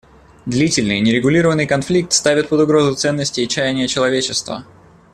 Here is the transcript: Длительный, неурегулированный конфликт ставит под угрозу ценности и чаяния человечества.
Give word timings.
Длительный, 0.47 0.99
неурегулированный 0.99 1.67
конфликт 1.67 2.11
ставит 2.11 2.49
под 2.49 2.61
угрозу 2.61 2.95
ценности 2.95 3.41
и 3.41 3.47
чаяния 3.47 3.87
человечества. 3.87 4.65